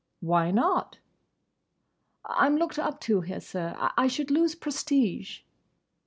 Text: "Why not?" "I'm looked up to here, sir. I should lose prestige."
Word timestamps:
"Why 0.19 0.49
not?" 0.49 0.97
"I'm 2.25 2.55
looked 2.57 2.79
up 2.79 2.99
to 3.01 3.21
here, 3.21 3.39
sir. 3.39 3.75
I 3.95 4.07
should 4.07 4.31
lose 4.31 4.55
prestige." 4.55 5.41